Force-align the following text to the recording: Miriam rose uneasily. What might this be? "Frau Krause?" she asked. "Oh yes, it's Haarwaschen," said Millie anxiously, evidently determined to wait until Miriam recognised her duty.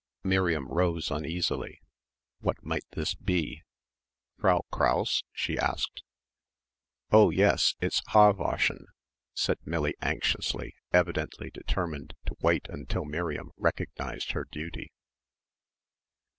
Miriam 0.23 0.67
rose 0.67 1.11
uneasily. 1.11 1.79
What 2.39 2.63
might 2.65 2.85
this 2.93 3.13
be? 3.13 3.61
"Frau 4.39 4.61
Krause?" 4.71 5.23
she 5.31 5.59
asked. 5.59 6.01
"Oh 7.11 7.29
yes, 7.29 7.75
it's 7.81 8.01
Haarwaschen," 8.07 8.87
said 9.35 9.59
Millie 9.63 9.93
anxiously, 10.01 10.73
evidently 10.91 11.51
determined 11.51 12.15
to 12.25 12.35
wait 12.41 12.65
until 12.67 13.05
Miriam 13.05 13.51
recognised 13.57 14.31
her 14.31 14.47
duty. 14.51 14.91